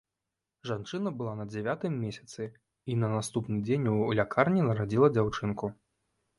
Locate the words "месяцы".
2.07-2.49